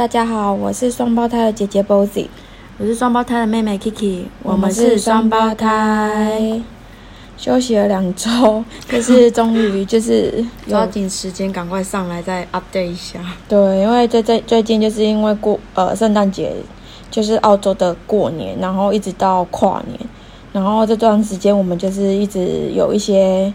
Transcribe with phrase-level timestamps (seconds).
[0.00, 2.26] 大家好，我是双胞胎的姐姐 Bozy，
[2.78, 6.58] 我是双胞胎的妹妹 Kiki，我们是双胞胎。
[7.36, 13.20] 休息了两周，就是终于就是 抓紧时间赶快上来再 update 一下。
[13.46, 16.50] 对，因为最最最近就是因为过呃圣诞节，
[17.10, 20.00] 就是澳洲的过年，然后一直到跨年，
[20.50, 23.52] 然后这段时间我们就是一直有一些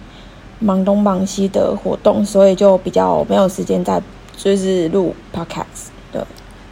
[0.60, 4.00] 忙东忙西的活动，所以就比较没有时间再
[4.38, 5.95] 就是录 podcast。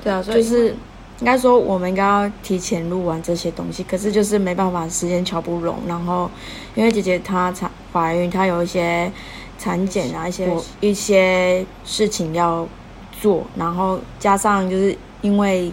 [0.04, 0.76] 对，啊，所以是。
[1.20, 5.78] 应该说，我们应该要提前录完这些东西，可是就是没办法，时间瞧不拢。
[5.88, 6.30] 然后，
[6.76, 9.10] 因为姐姐她产怀孕，她有一些
[9.58, 12.68] 产检啊，一些一些事情要
[13.22, 15.72] 做，然后加上就是因为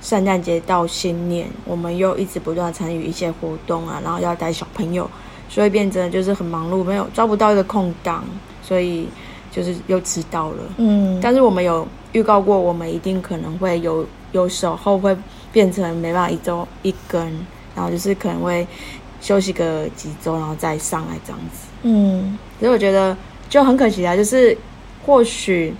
[0.00, 5.10] 圣诞节到新年，我们又一直不断参与一些活动啊，然后要带小朋友，
[5.48, 8.22] 所以变成就是很忙碌，没有抓不到一个空档，
[8.62, 9.08] 所以
[9.50, 10.62] 就是又迟到了。
[10.76, 14.06] 嗯，但是我们有预告过，我们一定可能会有。
[14.32, 15.16] 有时候会
[15.50, 17.22] 变成没办法一周一根，
[17.74, 18.66] 然后就是可能会
[19.18, 21.68] 休息个几周，然后再上来这样子。
[21.84, 23.16] 嗯，所以我觉得
[23.48, 24.54] 就很可惜啊，就是
[25.06, 25.72] 或许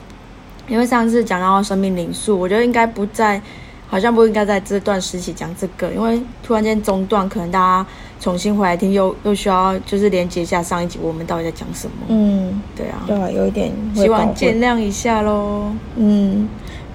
[0.69, 3.43] 因为上次讲到生命灵数，我觉得应该不在，
[3.89, 7.87] 好像不应该在这段时期讲这个，因为突然间中断，可能大家
[8.21, 11.93] 重新回来听，又又需要就是连接一下上一集我们到底在讲什么。
[12.09, 15.73] 嗯，对啊，对啊，有一点，希望见谅一下喽。
[15.97, 16.49] 嗯。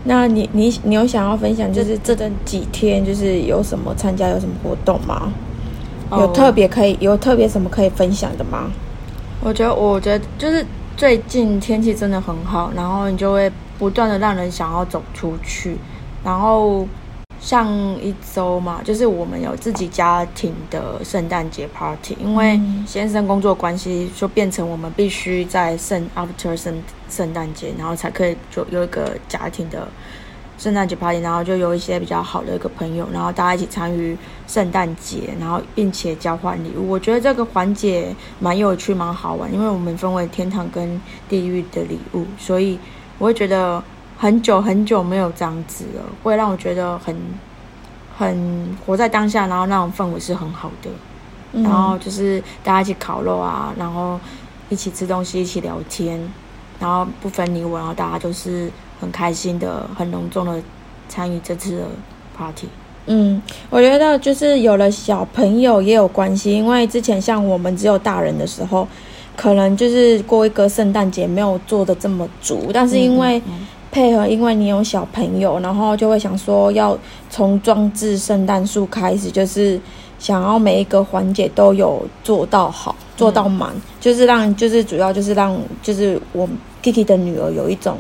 [0.04, 5.32] 那你你你有想要分享，就是这段几天就是有什么参加有什么活动吗？
[6.14, 8.72] 有特别可以有特别什么可以分享的吗？
[9.44, 10.66] 我觉得我觉得就是
[10.98, 15.78] 最近天气真的很好，然后你就会不断的让人想要走出去，
[16.24, 16.88] 然后。
[17.40, 17.68] 上
[18.00, 29.88] 一周嘛，就是我们有自己家庭的圣诞节 party，因为先生工作关系，就变成我们必须在圣 after 圣圣诞节，然后才可以就有一个家庭的
[30.60, 34.16] 圣诞节 party，然后就有一些比较好的一个朋友，然后大家一起参与
[34.46, 36.92] 圣诞节，然后并且交换礼物。
[36.92, 42.78] 我觉得这个环节蛮有趣、蛮好玩，因为我们分为天堂跟地狱的礼物，所以
[43.18, 43.84] 我会觉得。
[44.22, 47.16] 很久很久没有这样子了，会让我觉得很
[48.16, 50.92] 很活在当下，然后那种氛围是很好的。
[51.64, 54.20] 然后就是大家一起烤肉啊，然后
[54.70, 56.22] 一起吃东西，一起聊天，
[56.80, 60.62] 然后不分你我，然后大家就是很开心的、很隆重的
[61.10, 61.86] 参与这次的
[62.38, 62.68] party。
[63.08, 68.88] 嗯，我觉得就是有了小朋友也有关系，因为之前像我们只有大人的时候，
[69.36, 73.42] 可能就是过一个圣诞节没有做的这么足，但是因为
[73.92, 76.98] 配合，因为你有小朋友，然后就会想说要
[77.30, 79.80] 从装置圣诞树开始，就是
[80.18, 83.70] 想要每一个环节都有做到好，做到满，
[84.00, 86.48] 就是让，就是主要就是让，就是我
[86.82, 87.98] Kiki 的女儿有一种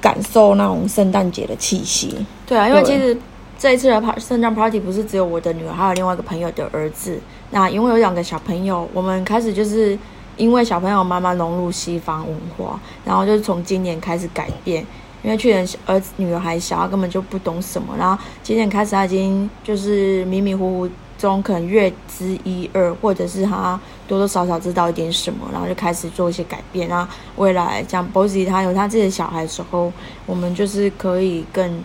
[0.00, 2.26] 感受那种圣诞节的气息。
[2.44, 3.16] 对啊，因为其实
[3.56, 7.16] 这一次的 part 圣诞 party 不是只有我的女儿，还有另外一个朋友的儿子。
[7.50, 9.96] 那因为有两个小朋友，我们开始就是。
[10.36, 14.84] 因为小朋友慢慢融入西方文化，然后就是从今年开始改变。
[15.22, 17.92] 因为去年儿子女儿还小，他根本就不懂什么。
[17.98, 26.86] 然后今年开始，他已经就是迷迷糊糊中可能略知一二，或者是他多多少少知道一点什么，然后就开始做一些改变。
[26.86, 29.92] 然后未来像 Bossy 他有他自己的小孩的时候，
[30.26, 31.82] 我们就是可以更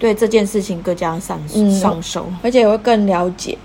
[0.00, 1.38] 对这件事情更加上
[1.78, 3.56] 上手，而且会更了解。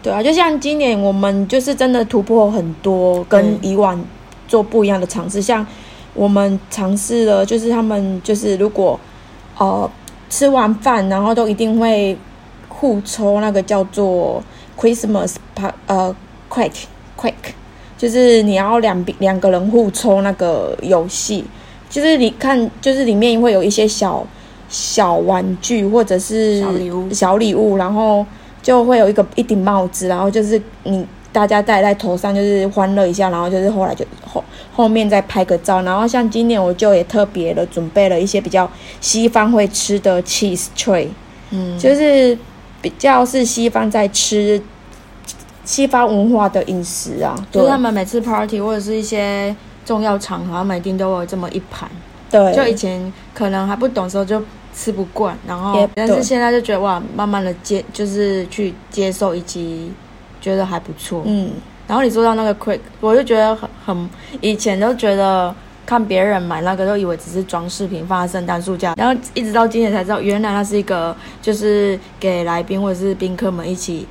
[0.00, 4.00] 对啊，就像今年我们就是真的突破很多，跟以往
[4.46, 5.42] 做不一样的尝试。
[5.42, 5.66] 像
[6.14, 8.98] 我们尝试了，就是他们就是如果
[9.58, 9.90] 呃
[10.30, 12.16] 吃完饭，然后都一定会
[12.68, 14.40] 互抽那个叫做
[14.78, 15.34] Christmas
[15.88, 16.14] 呃
[16.48, 16.84] Quick
[17.20, 17.32] Quick，
[17.96, 21.44] 就是你要两两个人互抽那个游戏，
[21.90, 24.24] 就是你看，就是里面会有一些小
[24.68, 28.24] 小玩具或者是小礼物，小礼物，然后。
[28.68, 31.02] 就会有一个一顶帽子，然后就是你
[31.32, 34.44] 大家戴在头上，就是欢乐一下，然后就是后来就后
[34.74, 38.70] 后面再拍个照，然后像今年我就也特别的准备了一些比较
[39.00, 41.08] 西方会吃的 cheese tray，
[41.48, 42.36] 嗯，就是
[42.82, 44.60] 比较是西方在吃
[45.64, 49.56] 西方文化的饮食啊，就是他们每次 party 或者是一些
[49.86, 51.88] 重要场合，他们一定都有这么一盘，
[52.30, 54.42] 对，就以前可能还不懂的时候就。
[54.78, 59.90] 吃不惯，然后但是现在就觉得哇，慢慢的接就是去接受以及
[60.40, 61.24] 觉得还不错。
[61.26, 61.50] 嗯，
[61.88, 64.10] 然后你说到那个 quick，我就觉得很很
[64.40, 65.52] 以前都觉得
[65.84, 74.06] 看别人买那个都以为只是装饰品放在圣诞树架，然后一直到今年才知道原来它是一个就是给来宾或者是宾客们一起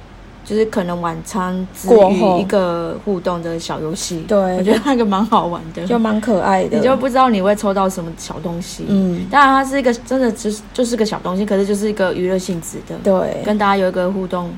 [0.48, 4.24] 就是可能晚餐之过后余一个互动的小游戏。
[4.30, 6.78] 对我觉得那个蛮好玩的，就蛮可爱的。
[6.78, 8.86] 你就不知道你会抽到什么小东西。
[8.88, 14.50] 嗯，当然它是一个真的只是就是个小东西，可是就是一个娱乐性质的，对，跟大家有一个互动，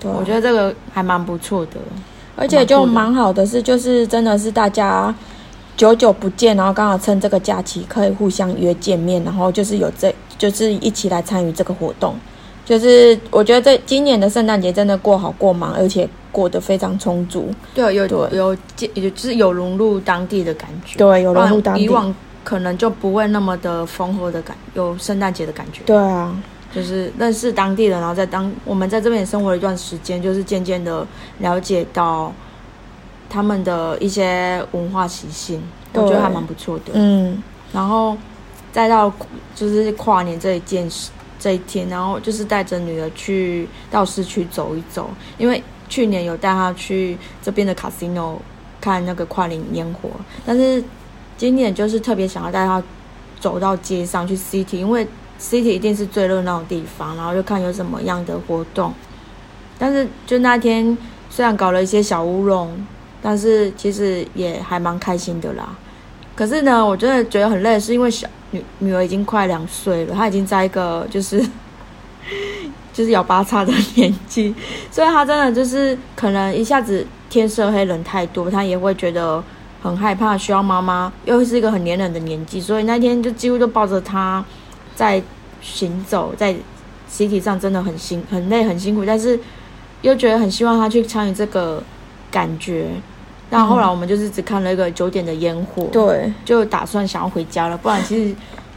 [0.00, 1.72] 对我觉得这个还蛮不错的。
[2.36, 5.14] 而且就蛮好的是，就是真的是大家
[5.76, 12.14] 久久不见，然后刚好趁这个假期可以互相约见面，然后就是有这就是一起来参与这个活动。
[12.70, 17.52] 就是我觉得这今年的圣诞节真的过好过忙，而且过得非常充足。
[17.74, 18.56] 对，有对有
[18.94, 20.96] 有就是有融入当地的感觉。
[20.96, 21.82] 对，有融入当地。
[21.82, 22.14] 以往
[22.44, 25.82] 可能就不会那么的丰厚的感，有圣诞节的感觉。
[25.84, 26.32] 对啊，
[26.72, 31.04] 就是认识当地人，然后在当我们在这边也生活了一段时间，就是渐渐的
[31.40, 32.32] 了解到
[33.28, 35.60] 他们的一些文化习性，
[35.92, 36.92] 我觉得还蛮不错的。
[36.92, 38.16] 嗯，然后
[38.70, 39.12] 再到
[39.56, 41.10] 就是跨年这一件事。
[41.40, 48.36] 这一天，然后就是带着女儿去到市区走一走，因为去年有带她去这边的 casino
[48.80, 50.10] 看那个跨年烟火，
[50.44, 50.84] 但是
[51.38, 52.80] 今年就是特别想要带她
[53.40, 55.06] 走到街上去 city，因为
[55.40, 58.92] city 一定是最热闹的地方，然后就看有什么样的活动。
[59.78, 60.96] 但是就那天
[61.30, 62.86] 虽然搞了一些小乌龙，
[63.22, 65.74] 但是其实也还蛮开心的啦。
[66.40, 68.26] 可是呢，我真的觉得很累，是因为小。
[68.52, 71.38] 女女儿已经快两岁了，她已经在一个就是
[72.94, 74.54] 就是摇八叉的年纪，
[74.90, 79.44] 所以她真的就是可能一下子天色黑人太多，她也会觉得
[79.82, 84.42] 很害怕，需要妈妈，又是一个很黏人的年纪，所以那天就几乎都抱着她
[84.96, 85.22] 在
[85.60, 86.56] 行走，在
[87.06, 89.38] 集体上真的很辛很累很辛苦，但是
[90.00, 91.82] 又觉得很希望她去参与这个
[92.30, 92.88] 感觉。
[93.50, 97.76] 那后来我们就是只看了一个九点的烟火，对，就打算想要回家了。
[97.76, 98.34] 不然其实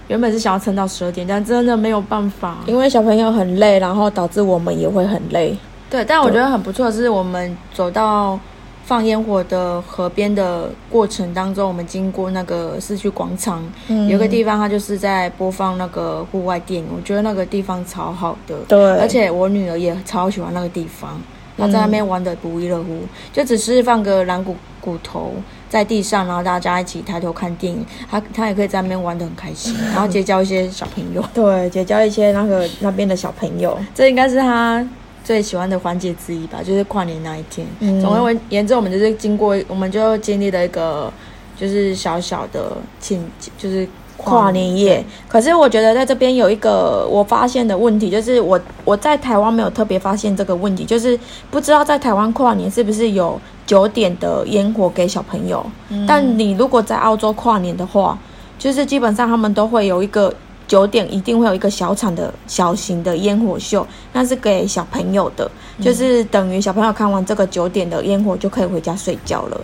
[0.08, 5.56] 原本是想要撑到十二点，但真的没有办法，因为小朋友很累，然后导致我们也会很累。
[5.90, 8.40] 对，但我觉得很不错的是，我们走到
[8.84, 13.64] 放烟火的河边的过程当中，我们经过那个市区广场，
[14.10, 18.56] 有个地方它就是在播放那个户外电影，我觉得那个地方超好的。
[18.68, 21.22] 对，而且我女儿也超喜欢那个地方。
[21.58, 23.02] 他在那边玩的不亦乐乎，
[23.32, 25.34] 就只是放个蓝骨骨头
[25.70, 31.24] 在地上，然后大家一起抬头看电影，他他也可以在那边玩的很开心， 然后结交一些小朋友。
[31.34, 34.86] 对，结交一些那个那边的小朋友， 这应该是他
[35.24, 37.66] 最喜欢的环节之一吧，就是跨年那一天。
[38.02, 41.12] 总而言之，我们就是经过，我们就经历了一个
[41.58, 43.24] 就是小小的庆，
[43.58, 43.88] 就是。
[44.24, 51.20] 跨年夜，可是我觉得在这边有一个我发现的问题，就是我我在台湾没有特别发现这个问题，就是
[51.52, 55.66] 不知道在台湾跨年是不是有九点的烟火给小朋友。
[56.08, 58.18] 但你如果在澳洲跨年的话，
[58.58, 60.34] 就是基本上他们都会有一个
[60.68, 65.50] 九点一定会有一个小场的小型的烟火秀，那是给小朋友的，
[65.82, 69.60] 就是等于小朋友看完这个九点的烟火就可以回家睡觉了。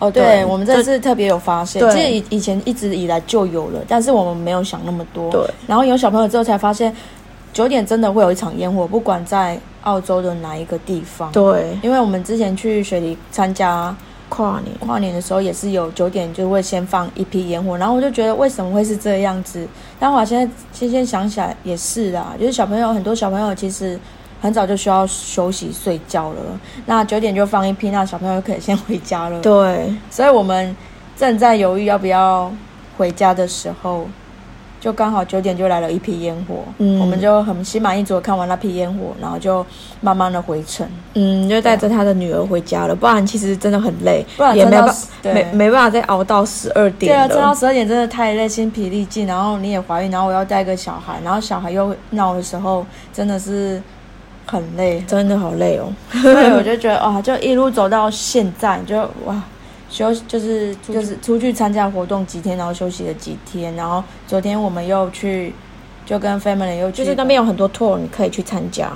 [0.00, 5.30] 哦，对，我们这次特别有发现，其实以以前一直以来就有了，但是我们没有想那么多。
[5.30, 6.92] 对，然后有小朋友之后才发现，
[7.52, 11.30] 九点真的会有一场烟火，不管在澳洲的哪一个地方。
[11.32, 13.94] 对，因为我们之前去雪梨参加
[14.30, 19.68] 跨年，跨年的时候也是有九点就会先放一批烟火，然后我就觉得为什么会是这样子？
[19.98, 24.00] 但我现在现在想起来也是啦，就是小朋友很多小朋友其实。
[24.40, 26.40] 很早就需要休息睡觉了，
[26.86, 29.40] 那九点就放一批，那小朋友可以先回家了。
[29.42, 30.74] 对，所以我们
[31.14, 32.50] 正在犹豫要不要
[32.96, 34.06] 回家的时候，
[34.80, 39.64] 就刚好九点就来了一批烟火，嗯，我们就很心满意足的看完那批烟火，然后就
[40.00, 42.96] 慢慢的回程，嗯，就带着他的女儿回家了。
[42.96, 47.12] 不然其实真的很累，不然也没办没没办法再熬到十二点。
[47.12, 49.26] 对啊，撑到十二点真的太累，心疲力尽。
[49.26, 53.82] 然后你也怀孕，然后我要带个小孩，然后小孩又闹的时候，真的是。
[54.50, 55.86] 很累，真的好累哦。
[56.20, 59.40] 所以我就觉得，哇，就一路走到现在，就哇，
[59.88, 65.54] 休就是就是出去参加活动几天，然后休息了几天，然后昨天我们又去，
[66.04, 68.90] 就跟 family 又去就是那边有很多 tour 你可以去参加，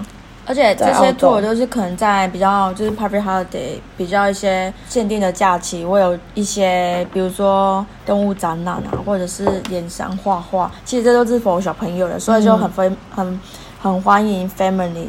[0.44, 13.40] 而且这些 tour 都是可能在比较就是 public holiday 比较一些限定的假期，会有一些比如说动物展览啊，或者是演上画画，其实这都是 for 小朋友的，所以就很非很
[13.80, 15.06] 很欢迎 family。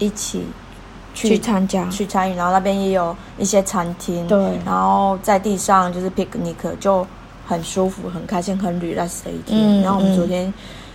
[0.00, 0.44] 一起
[1.14, 7.06] 去参加、去参与，然后那边也有一些餐厅，对，然后在地上就是 picnic，就
[7.46, 9.82] 很舒服、很开心、很 relax 的一天。
[9.82, 10.52] 然后我们昨天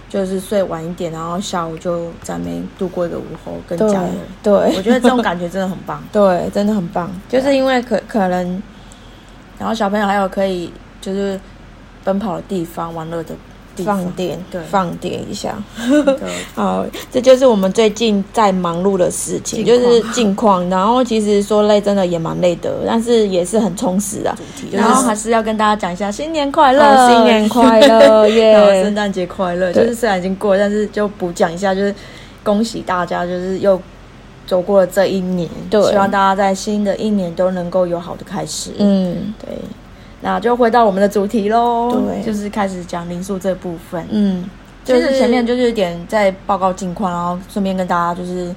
[0.09, 4.11] 就是睡晚一点，然后下午就在那边度过一个午后，跟家人。
[4.41, 6.01] 对，我觉得这种感觉真的很棒。
[6.11, 7.09] 对，真的很棒。
[7.27, 8.63] 就是因为可可能，
[9.59, 10.71] 然后小朋友还有可以
[11.01, 11.39] 就是
[12.03, 13.35] 奔跑的地方、玩乐的
[13.83, 15.55] 放电，对放电一下。
[15.87, 16.15] 对
[16.55, 20.67] 好，这就是我们最近在忙碌的事情，就是近况。
[20.69, 24.35] 然后其实说累，真的也蛮累的，但是也是很充实啊。
[24.37, 28.95] 主题然后还是要跟大家讲一下新年快乐，啊新年快乐 耶圣！
[28.95, 29.73] 诞节快乐。
[29.73, 31.93] 就是虽然已经过了，但是就补讲一下，就是
[32.43, 33.79] 恭喜大家，就是又
[34.47, 35.49] 走过了这一年。
[35.69, 38.71] 对希望大家在新的一年都能够有好的开始。
[38.77, 39.55] 嗯对。
[40.25, 44.03] 那就回到我们的主题喽，对就是开始讲零数这部分。
[44.09, 44.49] 嗯，
[44.83, 48.53] 就是前面就是有点在报告近况，然后顺便跟大家就是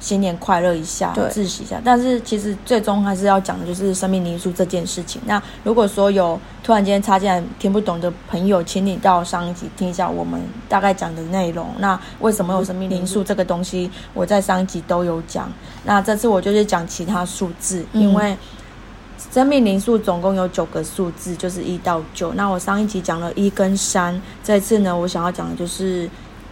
[0.00, 1.80] 新年快乐一下，对自喜一下。
[1.82, 5.18] 但是其实最终还是要讲的就是生命灵数这件事情。
[5.24, 10.38] 那如果说有突然间插进来听不懂的朋友，请你到上一集听一下我们
[10.68, 11.68] 大概讲的内容。
[11.78, 15.50] 那为什么有生命灵数这个东西，我在上一集都有讲。
[15.84, 18.36] 那这次我就是讲其他数字，嗯因为。
[19.30, 22.32] 生命灵数总共有九个数字，就是一到九。
[22.34, 26.08] 那我上一集讲了一跟三，这次呢，我想要讲的就是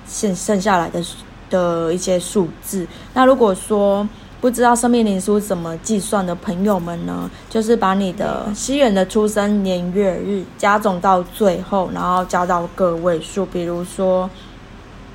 [0.09, 1.02] 剩剩下来的
[1.49, 2.87] 的一些数字。
[3.14, 4.09] 那如果说
[4.40, 14.28] 不知道生命灵数怎么计算的朋友们呢，就是把你的西元的出生年月日加总到最后，然后加到个位数，比如说。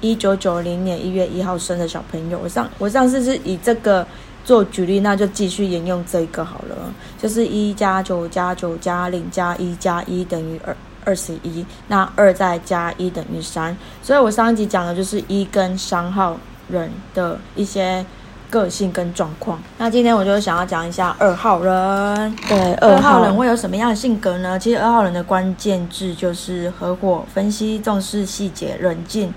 [0.03, 4.03] 一九九零年一月一号生的小朋友，我上我上次是以这个
[4.43, 6.75] 做举例，那就继续沿用这一个好了，
[7.17, 16.37] 就是一加九加九加零加一加一等于二二十一，那二再加一等于三，所以我上一集讲的就是一跟三号
[16.69, 18.05] 人的一些
[18.49, 19.61] 个性跟状况。
[19.77, 24.59] 那今天我就想要讲一下二号人，对，二二号号人会有什么样的性格呢？
[24.59, 29.33] 其实二号人的关键字就是合伙、分析、重视细节、冷静。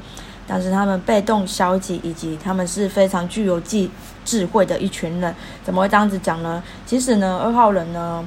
[0.47, 3.89] 但是他们被动、消极，以及他们是非常具有智
[4.25, 5.35] 智慧的一群人。
[5.63, 6.63] 怎么会这样子讲呢？
[6.87, 8.27] 其实呢，二号人呢，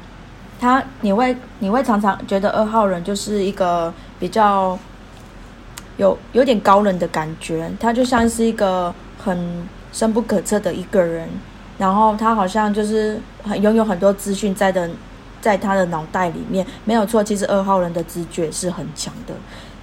[0.60, 4.78] 他你会你会常常觉得二号人就是一个比较
[5.98, 11.28] 有有点高冷的感觉，他就像是一个很深不可测的一个人。
[11.78, 14.90] 然后他好像就是很拥有很多资讯在的，
[15.40, 17.24] 在他的脑袋里面没有错。
[17.24, 19.34] 其实二号人的直觉是很强的，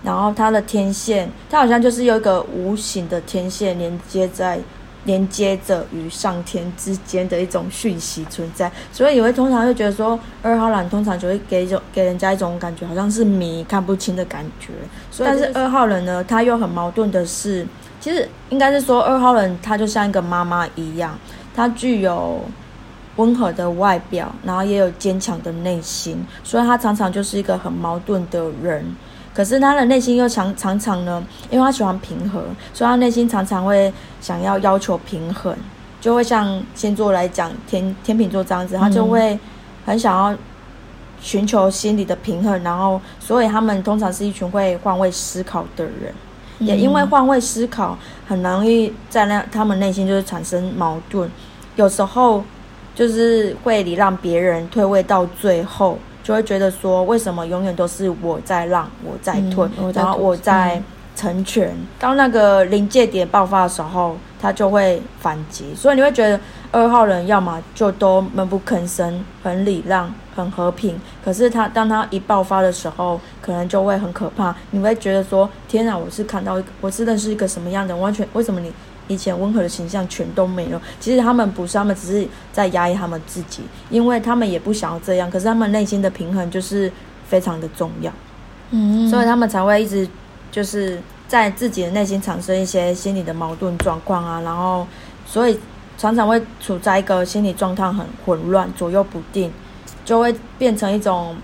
[0.02, 4.58] 然后他的天线，他好像就是有一个无形的天线连接在
[5.04, 14.68] 连接着与上天之间的一种讯息存在，所以你会通常会觉得说二号人通常就会给一种给人家一种感觉，好像是迷看不清的感觉。
[15.10, 17.66] 所以但是二号人呢，他又很矛盾的是，
[18.00, 21.18] 其实应该是说二号人他就像一个妈妈一样，
[21.54, 22.40] 他具有
[23.16, 28.84] 温和的外表，然后也有坚强的内心，所以他常常就是一个很矛盾的人。
[29.34, 32.40] 可是他的内心又常常常呢，因为他喜欢平和，
[32.72, 35.54] 所以他内心常常会想要要求平衡，
[36.00, 39.36] 就会像星座来讲，天天秤座这样子，他就会
[39.84, 40.38] 很想要
[41.20, 46.14] 寻求心理的平衡，然后所以他们通常是一群会换位思考的人。
[46.60, 47.98] 也因为换位思考，
[48.28, 51.28] 很容易在那他们内心就是产生矛盾，
[51.74, 52.44] 有时候
[52.94, 60.82] 就是会礼让别人退位到最后，就会觉得说，为什么永远都是我在让，我在退，然后我在
[61.14, 61.76] 成全。
[62.00, 66.40] 当那个临界点爆发的时候，他就会反击，所以你会觉得
[66.72, 70.98] 二号人要么就都闷不吭声，很礼让，很和平。
[71.22, 74.54] 可是他当他一爆发的时候，可能就会很可怕。
[74.70, 77.94] 你会觉得说：天哪，我是看到一个，我是认识一个什么样的？
[77.94, 78.72] 完全为什么你
[79.08, 80.80] 以前温和的形象全都没了？
[80.98, 85.30] 其实他们不是，他们只是在压抑他们自己，因为他们也不想要这样。
[85.30, 86.90] 可是他们内心的平衡就是
[87.28, 88.12] 非常的重要。
[88.70, 90.08] 嗯，所以他们才会一直
[90.50, 94.86] 就是在自己的内心产生一些心理的矛盾状况啊，然后
[95.26, 95.58] 所以
[95.98, 99.52] 常常会处在一个心理状态很混乱、左右不定，
[100.04, 101.36] 就会变成一种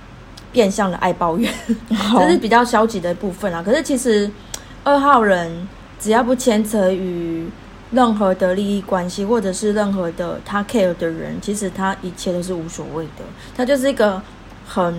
[0.50, 1.52] 变相的爱抱怨，
[1.88, 3.62] 这是比较消极的部分啊。
[3.62, 4.28] 可是其实
[4.82, 5.68] 二号人
[6.00, 7.46] 只要不牵扯于
[7.92, 13.24] 任何的利益关系，或者是任何的他 care 的人，其实他一切都是无所谓的。
[13.54, 14.20] 他就是一个
[14.66, 14.94] 很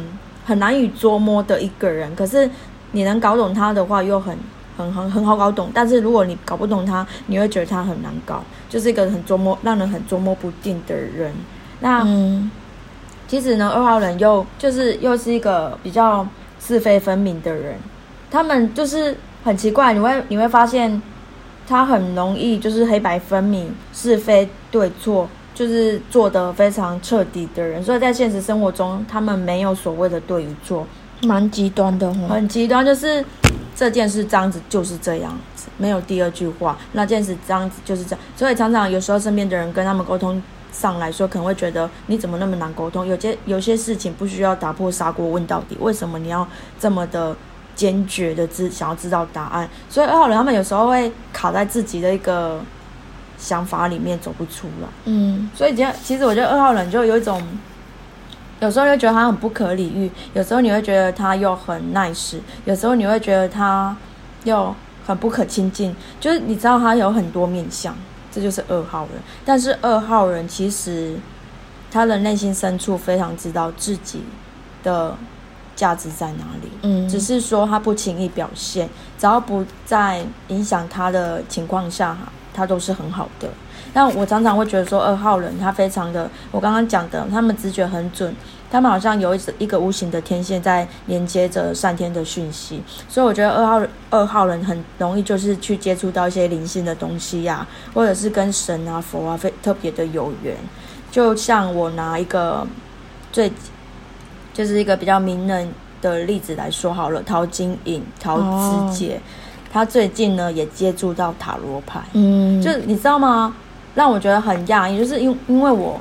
[0.46, 2.16] 很难以捉摸的一个人。
[2.16, 2.50] 可是
[2.92, 4.38] 你能搞懂他的话，又很
[4.78, 5.72] 很很很好搞懂。
[5.74, 11.34] 但是如果你搞不懂他，你会觉得他很难搞，就是一个很捉摸、让人很捉摸不定的人。
[11.80, 12.52] 那、嗯
[13.28, 16.28] 其实呢，二号人又就是又是一个比较
[16.60, 17.76] 是非分明的人，
[18.30, 21.02] 他们就是很奇怪，你会你会发现
[21.68, 30.86] 他很容易就是黑白分明、是非对错，就是做得非常彻底的人，所以在现实生活中，他们没有所谓的对与错，
[31.24, 32.28] 蛮极端的哦。
[32.30, 33.24] 很极端，就是
[33.76, 36.78] 这件事这样子就是这样子，没有第二句话。
[36.94, 43.06] 那件事这样子就是这样，所以常常有时候身边的人跟他们沟通上来说，可能会觉得你怎么那么难沟通？
[43.06, 46.48] 有些有些事情不需要打破砂锅问到底，为什么你要
[46.80, 47.36] 这么的
[47.76, 52.60] 坚决的知想要知道答案，所以二号人他们有时候会卡在自己的一个
[53.38, 54.88] 想法里面走不出来。
[55.06, 57.42] 嗯所以其实其实我觉得二号人就有一种，
[58.60, 63.96] 有时候又觉得他很不可理喻，有时候你会觉得他又很 nice，有时候你会觉得他
[64.44, 64.76] 又
[65.08, 67.96] 很不可亲近，就是你知道他有很多面相，
[68.32, 69.22] 这就是二号人。
[69.44, 71.16] 但是二号人其实
[71.90, 74.22] 他的内心深处非常知道自己
[74.84, 75.16] 的
[75.76, 78.88] 价值在哪里，嗯，只是说他不轻易表现，
[79.18, 82.18] 只要不在影响他的情况下，
[82.54, 83.50] 他都是很好的。
[83.94, 88.34] 但我常常会觉得说，二号人他非常的，我刚刚讲的，他们直觉很准，
[88.72, 100.56] 他们好像有一一个无形的天线在连接着上天的讯息，所以我觉得二号二号人很容易就是去接触到一些灵性的东西呀、或者是跟神啊佛啊非特别的有缘。
[101.12, 102.66] 就像我拿一个
[103.34, 103.52] 最
[104.54, 105.68] 就是一个比较名人
[106.02, 109.20] 的例子来说好了，陶晶莹、陶子姐，
[109.72, 113.56] 她最近呢也接触到塔罗牌，嗯，就你知道吗？
[113.94, 116.00] 让我觉得很讶异，就是因因为我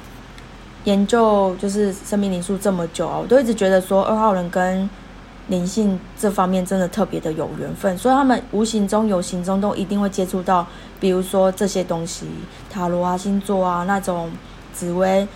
[0.85, 4.88] 研究就是生命灵数这么久啊，我都一直觉得说二号人跟
[5.49, 10.64] 灵性这方面真的特别的有缘分，所以他们无形中有形中都一定会接触到，
[11.00, 12.26] 比如说这些东西，
[12.71, 14.30] 塔罗啊、星座啊那种
[14.73, 15.26] 紫薇，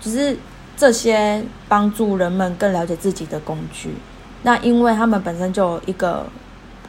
[0.00, 0.36] 就是
[0.76, 3.94] 这些帮助人们更了解自己的工具。
[4.42, 6.26] 那因为他们本身就有一个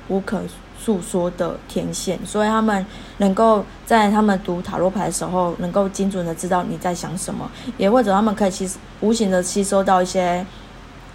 [0.08, 0.42] 无可
[0.78, 2.86] 诉说的天线，所以他们
[3.18, 10.46] 能够在他们读塔罗牌的时候，能够精准的知道你在想什么，也或者他们可以吸无形的吸收到一些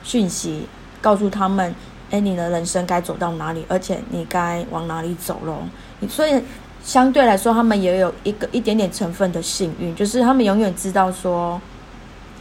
[0.03, 0.67] 讯息，
[1.01, 1.75] 告诉他们，
[2.11, 5.59] 哎，你的人生该走到哪里，而且你该往哪里走咯。
[6.01, 6.43] 你所以
[6.83, 11.61] 相对来说，他们也有一个一点点成分的幸运，就是他们永远知道说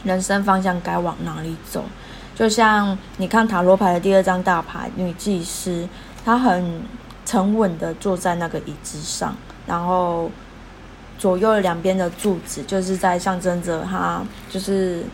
[0.04, 1.84] 人生方向该往哪里走。
[2.34, 5.86] 就像你看塔罗牌的第二张大牌女祭司，
[6.24, 6.82] 她很
[7.26, 9.34] 沉稳的坐在那个椅子上，
[9.66, 10.30] 然后
[11.18, 15.04] 左右两边的柱子就是在象征着她就是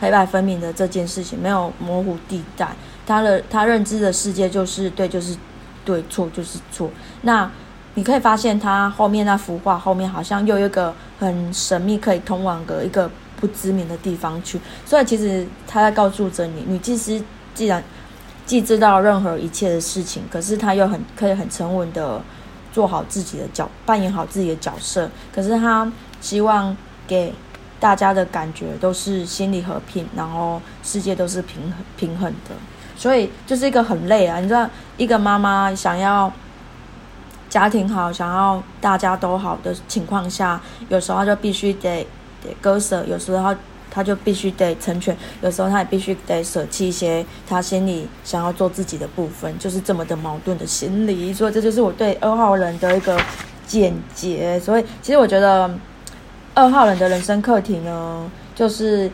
[0.00, 2.70] 黑白分明的这件事情，没有模糊地带。
[3.06, 5.36] 她的她认知的世界就是对就是
[5.84, 6.90] 对，错就是错。
[7.22, 7.48] 那
[7.94, 13.08] 你可以发现，她后面那幅画后面好像又有一个很神秘，可以通往的一个
[13.40, 14.60] 不知名的地方去。
[14.84, 17.22] 所以其实他在告诉着你，女祭司
[17.54, 17.82] 既然
[18.44, 22.20] 既知道任何一切的事情，可是他又很可以很沉稳的
[22.72, 25.10] 做好自己的角，扮演好自己的角色。
[25.34, 27.32] 可是他希望给
[27.78, 32.54] 大家的感觉都是心理和平，然后世界都是平衡平衡的。
[32.96, 34.40] 所以就是一个很累啊！
[34.40, 36.32] 你知道，一个妈妈想要
[37.50, 42.06] 家庭好，想要大家都好的情况下，有时候就必须得
[42.60, 43.54] 割舍，有时候
[43.90, 51.32] 他就必须得成全，有时候他也必须得舍弃一些他心里想要做自己的部分，就是这么的矛盾的心理。
[51.32, 53.18] 所以这就是我对二号人的一个
[53.66, 54.60] 见解。
[54.60, 55.70] 所以其实我觉得
[56.54, 59.10] 二号人的人生课题呢，就是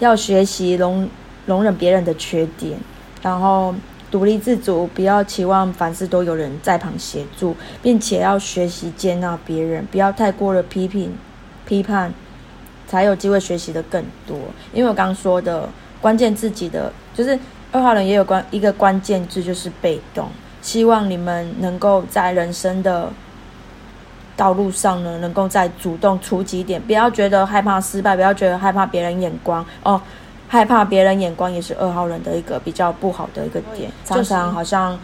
[0.00, 1.08] 要学习容
[1.46, 2.76] 容忍别人的缺点。
[3.22, 3.74] 然后
[4.10, 11.16] 独立自主，不要期望凡事都有人在旁协助，并且要学习接纳别人，不要太过了批评、
[11.66, 12.12] 批判，
[12.86, 14.36] 才有机会学习的更多。
[14.72, 15.68] 因为我刚刚说的
[16.00, 17.38] 关键自己的，就是
[17.72, 20.28] 二号人也有关一个关键字，就是被动。
[20.62, 23.08] 希望你们能够在人生的
[24.36, 30.00] 道路上呢，能够再主动出击一点，不要觉得害怕失败，不要觉得害怕别人眼光哦。
[30.46, 34.96] 害怕别人眼光也是二号人的一个比较不好的一个点，常常好像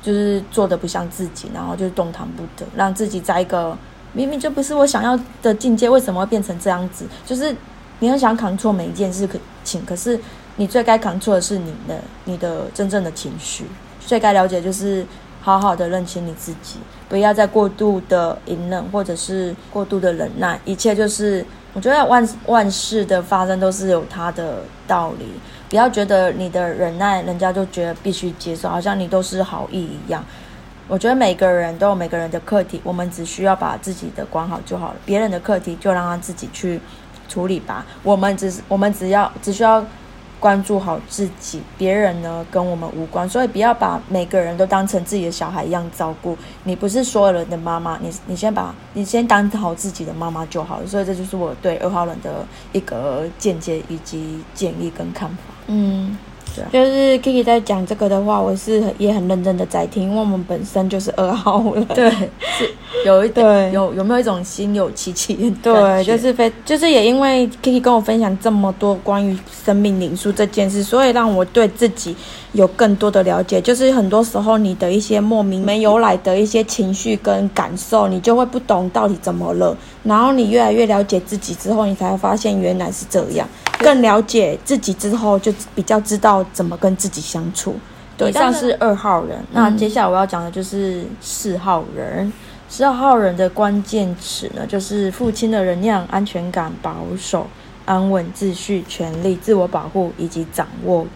[0.00, 3.76] 就是做的不像自己，然后就动弹不得，让自己在一个
[4.12, 7.06] 明明就不是我想要的境界，为什么会变成这样子？
[7.26, 7.54] 就是
[7.98, 10.18] 你很想扛错每一件事可情，可是
[10.56, 13.64] 你最该扛错的是你的你的真正的情绪，
[14.06, 15.06] 最该了解就是
[15.40, 21.44] 好好的认清你自己，不要再过度的隐忍或者是过度的忍耐，一切就是。
[21.74, 25.24] 我觉得万万事的发生都是有它的道理，
[25.70, 30.22] 不要觉得你的忍耐，人家就觉得必须接受，好像你都是好意一样。
[30.88, 36.80] 我觉得每个人都有每个人的课题，我们只需要把自己的管好就好了，别人的课题就让他自己去
[37.28, 37.86] 处理吧。
[38.02, 39.84] 我们只是我们只要只需要
[40.38, 46.36] 关注好自己，别人呢跟我们无关，所以不要把每个人都当成自己的小孩一样照顾。
[46.64, 50.86] 你不是所有人的妈妈，你你先把你先当好自己的妈妈就好了。
[50.86, 55.36] 所以这就是我对二号人的一个见解以及建议跟看法。
[55.68, 56.18] 嗯，
[56.54, 61.84] 对啊就是 Kiki 在讲这个的话，我是很也很认真的在听，因为我们本身就是二号人。
[61.86, 62.70] 对，是
[63.04, 72.14] 有一点对有有没有一种心有戚戚的对，就是非就是也因为 Kiki 跟我分享这么多关于生命灵数这件事，所以让我对自己
[72.52, 73.60] 有更多的了解。
[73.60, 79.76] 就是很多时候你的一些莫名没由来的一些情绪跟感受，你就会不懂到底怎么了。
[80.02, 83.48] 然后你越来越了解自己之后，你才会发现原来是这样。
[83.82, 87.76] 更了解自己之后，就比较知道怎么跟自己相处。
[88.16, 92.32] 对，以上是二号人，那接下来我要讲的就是四号人。
[92.68, 97.46] 四号人的关键词呢，就是父亲的能量、安全感、保守、
[97.84, 101.06] 安稳、秩序、权力、自我保护以及掌握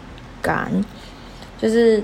[0.43, 0.71] 感。
[1.59, 2.03] 就是，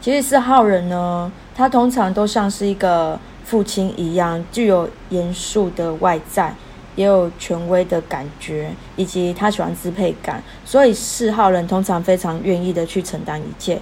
[0.00, 6.52] 其实四号人呢，他通常都像是一个父亲一样，具有严肃的外在，
[6.96, 10.42] 也有权威的感觉，以及他喜欢支配感。
[10.64, 13.80] 所以四号人通常非常愿意的去承担一切。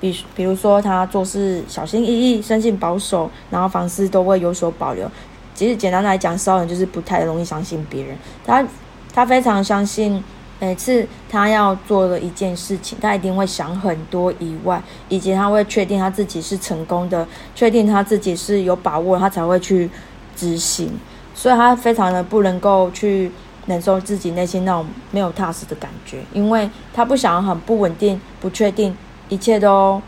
[0.00, 5.10] 比比如说他做事小心翼翼、生性保守，然后凡事都会有所保留。
[5.54, 8.16] 其实简单来讲，骚人就是不太容易相信别人。
[8.46, 8.64] 他
[9.12, 10.24] 他非常相信，
[10.58, 19.90] 每次他要做的一件事情，他一定会想很多以外，以及他会确定他自己是成功的，确定他自己是有把握，他才会去
[20.34, 20.90] 执行。
[21.34, 23.30] 所以他非常的不能够去
[23.66, 28.96] 忍受自己内心那种没有踏实的感觉，因为他不想很不稳定、不确定。
[29.28, 30.02] 一切都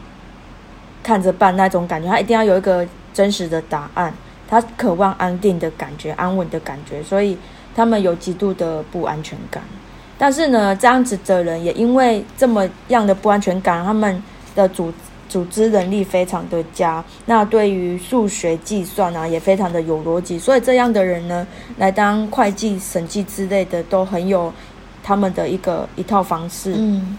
[1.00, 4.12] 看着办那种感觉，他一定要有一个真实的答案，
[4.48, 7.38] 他渴望安定的感觉、安稳的感觉，所以
[7.72, 9.62] 他们有极度的不安全感。
[10.18, 14.20] 但是呢，这样子的人也因为这么样的不安全感，他们
[14.56, 14.92] 的组
[15.32, 21.46] 组织能力非常的佳，那对于数学计算啊也非常的有逻辑，所以这样的人呢，
[21.78, 24.52] 来当会计、审计之类的都很有
[25.02, 26.74] 他们的一个一套方式。
[26.76, 27.16] 嗯。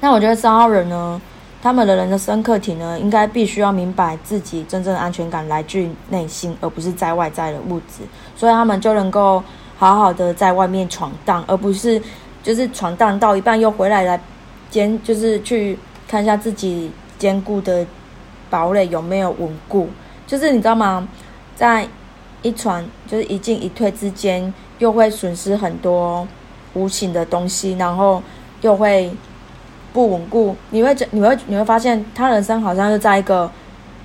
[0.00, 1.22] 那我觉得三号人呢，
[1.62, 8.02] 他们的人的深刻体呢，应该必须要明白自己真正的安全感来自于内心，而不是在外在的物质，
[8.34, 9.40] 所以他们就能够
[9.78, 12.02] 好好的在外面闯荡，而不是
[12.42, 14.20] 就是闯荡到一半又回来来
[14.68, 15.78] 兼，就是去
[16.08, 17.86] 看一下自己坚固的
[18.50, 19.88] 堡垒有没有稳固。
[20.26, 21.06] 就是你知道吗？
[21.54, 21.86] 在
[22.42, 26.26] 一传就是一进一退之间，又会损失很多
[26.74, 28.22] 无形的东西，然后
[28.60, 29.12] 又会。
[29.92, 33.50] 不稳固，你会你会你会发现，他人生好像是在一个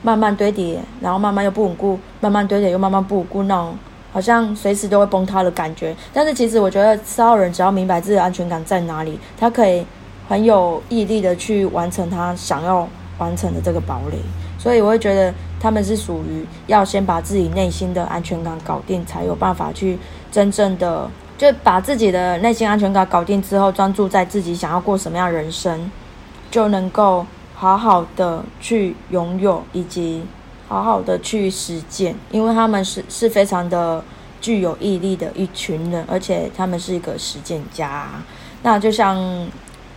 [0.01, 3.77] 慢慢堆叠，然后慢慢又不稳固，慢慢堆叠又慢慢不稳固那种，
[4.13, 5.93] 好像随时都会崩塌的感觉。
[6.13, 9.85] 但是其实我觉得，四号人只要明白自己的安全感在哪里，他可以
[10.29, 12.87] 很有毅力的去完成他想要
[13.21, 14.17] 完成的这个堡垒。
[14.57, 19.97] 所以我会觉得他们是属于要先把自己内心的安全感搞定，才有办法去
[20.31, 21.09] 真正的。
[21.37, 25.89] 就把自己的内心安全感搞定之后，专注在自己想要过什么样人生，
[26.51, 30.21] 就能够好好的去拥有，以及
[30.67, 32.15] 好好的去实践。
[32.29, 34.03] 因为他们是是非常的
[34.39, 38.07] 具有毅力的一群人，而且他们是一个实践家。
[38.61, 39.17] 那就像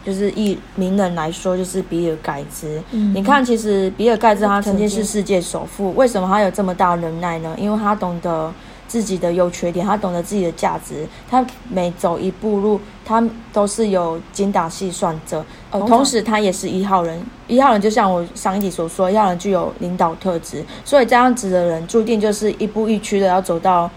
[0.05, 2.83] 就是一名人来说，就是比尔盖茨。
[2.91, 7.55] 你看，其实比尔盖茨他曾经是世界首富，为什么他有这么大能耐呢？
[7.59, 8.53] 因为他懂得。
[8.87, 13.21] 自己的优缺点，他懂得自己的价值，他每走一步路，他
[13.53, 15.45] 都是有精打细算着。
[15.71, 23.91] 呃，同时他也是一号人，一号人就像我上一集所说，一号人具有领导特质，所以这样子的人注定就是一步一趋的要走到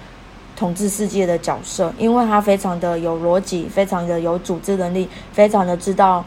[0.58, 6.26] 统治世界的角色，因为他非常的有逻辑，非常的有组织能力，非常的知道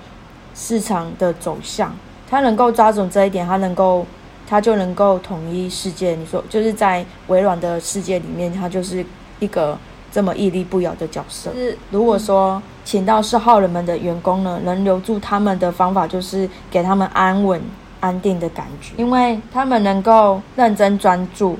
[0.54, 1.94] 市场的走向，
[2.30, 4.06] 他能够抓准这一点，他能够。
[4.48, 6.16] 他就能够统一世界。
[6.16, 9.06] 你说，就是在微软的世界里面，他就是
[9.38, 9.78] 一个
[10.10, 11.52] 这么屹立不摇的角色。
[11.52, 17.62] 是，如果说请到是号人们的员工呢，能留住他们的方法就是给他们安稳、
[18.00, 21.56] 安定的感觉，因为他们能够认真专注，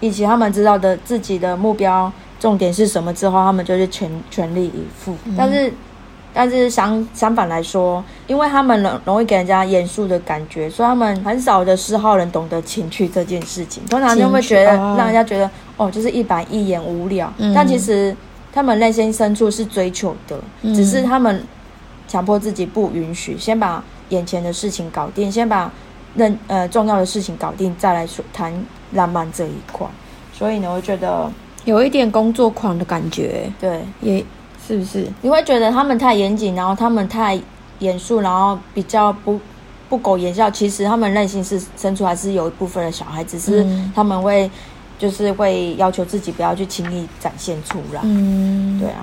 [0.00, 5.14] 以及他们知道的自己的目标重点是什么之后，他们就是全全力以赴。
[5.36, 5.72] 但是。
[6.32, 13.82] 但是相相反来说，因为他们容容易给人家严肃的感觉，所以他们很少的嗜好人懂得情趣这件事情。
[13.86, 17.28] 通常就会觉得让人家觉得哦，就是一板一眼无聊。
[17.52, 18.16] 但其实
[18.52, 20.38] 他们内心深处是追求的，
[20.72, 21.42] 只是他们
[22.06, 25.68] 强迫自己不允许，先把眼前的事情搞定，先把
[26.14, 28.52] 认呃重要的事情搞定，再来说谈
[28.92, 29.86] 浪漫这一块。
[30.32, 31.30] 所以呢，我觉得
[31.64, 33.50] 有一点工作狂的感觉。
[33.60, 34.24] 对，也。
[34.62, 37.36] 是不是你会觉得他们太严谨，然后他们太
[37.80, 39.40] 严肃，然后比较不
[39.88, 40.48] 不苟言笑？
[40.48, 44.48] 其实他们内心是生出还是有一部分的小孩，只是他们会
[44.96, 48.00] 就是会要求自己不要去轻易展现出来。
[48.04, 49.02] 嗯，对啊，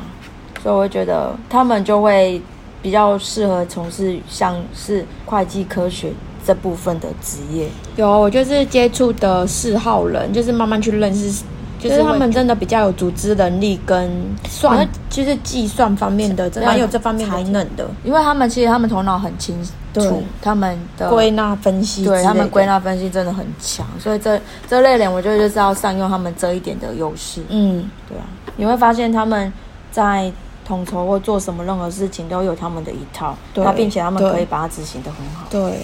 [0.63, 2.41] 所以我会觉得他们就会
[2.81, 6.09] 比比较适合从事像是会计科学
[6.47, 7.67] 这部分的职业。
[7.97, 11.43] 有，我就是接触的四号人，就是慢慢去认识，
[11.77, 14.09] 就是他们真的比较有组织能力跟
[14.47, 17.85] 算，就是计算方面的，蛮有这方面才能的。
[18.05, 19.61] 因为他们其实他们头脑很清
[19.93, 27.41] 楚，他们的归纳分析，对他们归纳分析真的很强，所以这这类人，我觉得就是要善用他们这一点的优势。
[27.49, 28.23] 嗯，对啊，
[28.55, 29.51] 你会发现他们
[29.91, 30.31] 在。
[30.67, 35.47] 统筹或做什么任何事情都有他们的一套，那并且他们可以把它执行的很好。
[35.49, 35.79] 对，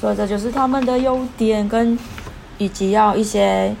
[0.00, 1.98] 所以这就是他们的优点跟
[2.58, 3.74] 以及要一些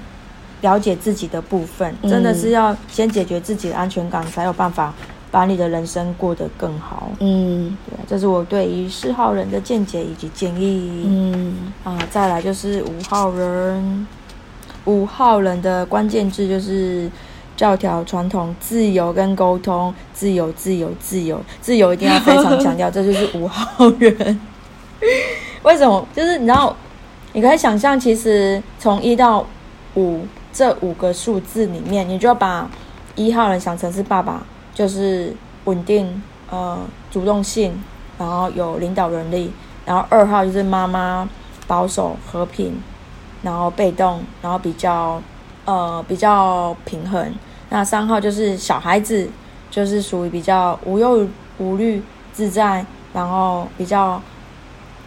[0.60, 4.92] 了解自己的部分，真的是要先解决自己的安全感，才有办法
[5.30, 7.10] 把你的人生过得更好。
[7.20, 11.04] 嗯，对，这是我对于四号人的见解以及建议。
[11.06, 14.06] 嗯啊，再来就是五号人，
[14.84, 17.10] 五号人的关键字就是。
[17.56, 24.40] 教条传统、自由跟沟通，自由、自由、自由、自由，一定要非常强调， 这就是五号人。
[25.62, 26.06] 为什么？
[26.14, 26.74] 就是你知道，
[27.32, 29.44] 你可以想象，其实从一到
[29.94, 32.68] 五这五个数字里面，你就把
[33.14, 34.42] 一号人想成是爸爸，
[34.74, 36.78] 就是稳定、呃
[37.10, 37.72] 主动性，
[38.18, 39.50] 然后有领导能力；
[39.84, 41.28] 然后二号就是妈妈，
[41.66, 42.80] 保守、和平，
[43.42, 45.20] 然后被动，然后比较
[45.64, 47.34] 呃比较平衡。
[47.68, 49.28] 那三号就是小孩子，
[49.70, 51.26] 就是属于比较无忧
[51.58, 54.20] 无虑、自在，然后比较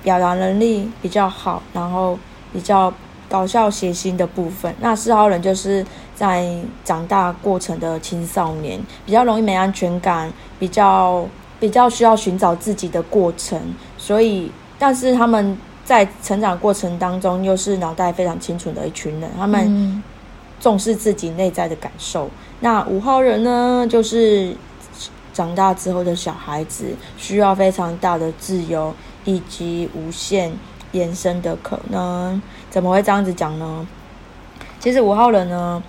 [0.04, 2.18] 表达能力比较好，然后
[2.52, 2.94] 比较
[3.30, 4.74] 搞笑谐星的部分。
[4.80, 11.26] 那四号人就是在长大过程的青少年，比较容易没安全感，比较
[11.60, 13.60] 比较需要寻找自己的过程。
[13.98, 20.04] 所以，但是他们在成长过程当中，又是脑袋非常清楚的一群人，他们
[20.60, 22.30] 重视自己内在的感受。
[22.60, 24.56] 那五号人呢，就是
[25.34, 28.94] 长大之后的小孩子，需要非常大的自由
[29.26, 30.52] 以及无限
[30.92, 32.42] 延伸的可能。
[32.70, 33.88] 怎么会这样子讲呢？
[34.80, 35.82] 其实五号人呢，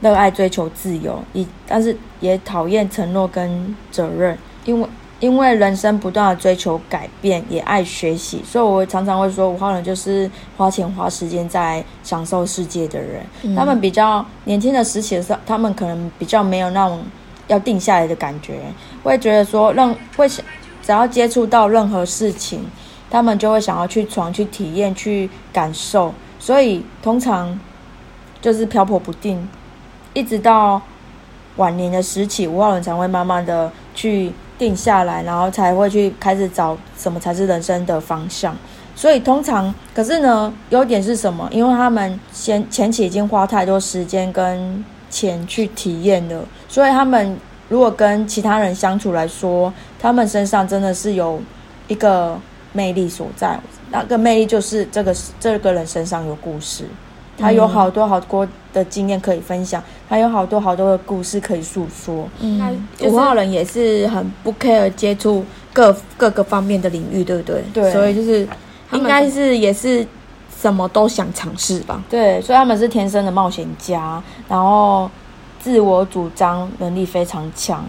[0.00, 4.88] 热爱追求自由，以但是也讨厌承诺跟责任，因为。
[5.20, 13.24] 因为人生不断的追求改变，也爱学习，所以我常常会说五号人就是花钱花时间在享受世界的人。
[13.56, 17.02] 他们比较年轻的时期的时候，他们可能比较没有那种
[17.46, 18.60] 要定下来的感觉，
[19.02, 20.44] 会觉得说让会想
[20.84, 22.64] 只要接触到任何事情，
[23.10, 26.12] 他们就会想要去闯、去体验、去感受。
[26.38, 27.58] 所以通常
[28.40, 29.48] 就是漂泊不定，
[30.12, 30.82] 一直到
[31.56, 34.32] 晚年的时期，五号人才会慢慢的去。
[34.56, 38.56] 定下来，然后才会去开始找什么才是人生的方向。
[38.94, 41.48] 所以通常，可是呢，优点是什么？
[41.50, 47.36] 因为他们先前期已经花太多时间跟钱去体验了，所以他们
[47.68, 49.72] 如果跟其他人相处来说，
[50.04, 51.40] 他们身上真的是有
[51.88, 52.38] 一个
[52.74, 53.58] 魅力所在。
[53.90, 56.84] 那个魅力就是这个这个人身上有故事。
[57.38, 62.28] 他有好多好多的经验可以分享，他有好多好多的故事可以诉说。
[62.40, 67.64] 嗯，五号人也是很不 care 接触各各个方面的领域，对不对？
[67.72, 67.90] 对。
[67.90, 68.46] 所以就是
[68.92, 70.06] 应该是也是
[70.60, 72.04] 什么都想尝试吧。
[72.10, 75.10] 对，所以他们是天生的冒险家，然后
[75.58, 77.82] 自我主张能力非常强，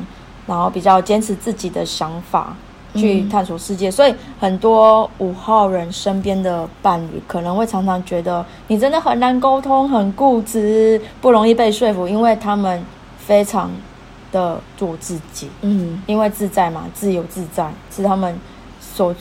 [0.45, 2.55] 然后比较坚持自己的想法。
[2.97, 12.81] 去探索世界，所以很多五号人身边的伴侣可能会常常觉得你真的很难沟通，很固执，不容易被说服，因为他们
[13.17, 13.69] 非常
[14.31, 18.33] 的做自己，嗯，因为自在嘛，自由自在是他们
[18.79, 19.13] 所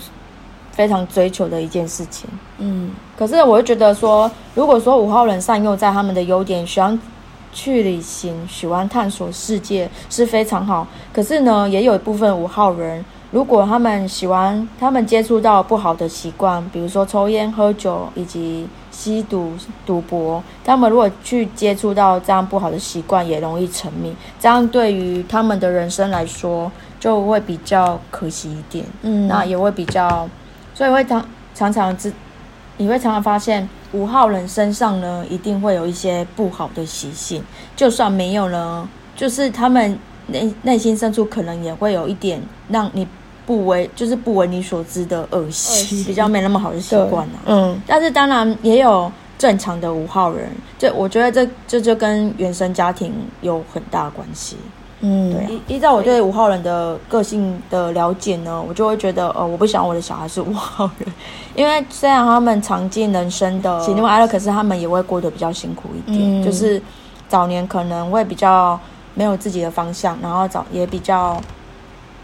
[0.70, 2.92] 非常追求的一件事情，嗯。
[3.18, 6.96] 可是我会觉得说，如果说五号人善用在他们的优点，喜欢
[7.54, 10.86] 去旅行，喜欢探索世界是非常好。
[11.12, 13.02] 可是呢，也有一部分五号人。
[13.30, 19.52] 如果他们喜欢，他们接触到不好的习惯，比如说抽烟、喝酒以及吸毒、
[19.84, 24.14] 赌博，他们如果去接触到这样不好的习惯，也容易沉迷。
[24.38, 28.84] 这样对于他们的人生来说，就会比较可惜一点。
[29.02, 30.28] 嗯，那也会比较，
[30.72, 32.12] 所以会常常常之，
[32.76, 37.42] 你会常常发现五号人身上呢，一定会有一些不好的习性。
[37.76, 43.06] 就算没有呢，就是他们内内心深处可能也会有一点让你。
[43.46, 47.44] 不为就是不为你所知的恶习，比较没那么好的习惯啊。
[47.44, 54.56] 嗯，但是当然也有正常的五号人，这我觉得这这就跟原生家庭有很大关系。
[55.00, 55.54] 嗯，对。
[55.54, 61.08] 依依照我对五号人的个性的了解呢，我就会觉得，呃，我不想我的小孩是五号人，
[61.54, 66.42] 因为虽然他们尝尽人生的喜怒哀乐，可是他们也会过得比较辛苦一点。
[66.42, 66.80] 就是
[67.28, 68.78] 早年可能会比较
[69.14, 71.40] 没有自己的方向，然后早也比较。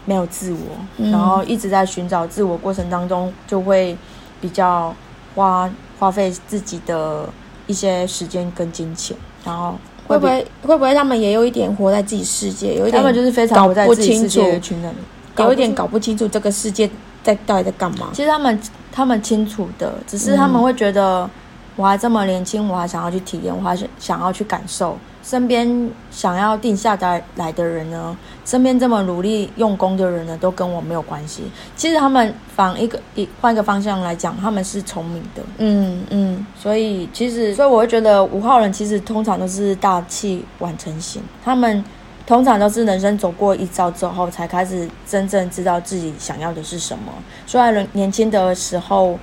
[0.03, 3.95] 没有自我，然后一直在寻找自我过程当中，就会
[4.41, 4.91] 比较
[5.35, 7.29] 花花费自己的
[7.67, 9.75] 一些时间跟金钱，然后
[10.07, 14.95] 会不会会不会他们也有一点活在自己世界，有一点他们就是非常搞活在不自己世界清楚的一群人，
[15.37, 16.89] 有一点搞不清楚这个世界
[17.23, 18.09] 在到底在干嘛。
[18.13, 18.59] 其实他们
[18.91, 21.29] 他们清楚的，只是他们会觉得
[21.75, 24.97] 我还这么年轻，我还想要去体验，我还是想要去感受。
[25.23, 31.43] 身边想要定下来来的人呢，身边这么努力用功的人呢，都跟我没有关系。
[31.75, 41.83] 其实他们反一个一换一个方向来讲，他们是聪明的，嗯嗯，所以其实，所以我会觉得五号人其实通常都是大器晚成型，他们
[42.25, 47.11] 通常都是人生走过一遭之后，才开始真正知道自己想要的是什么。
[47.45, 49.17] 虽然人年轻的时候，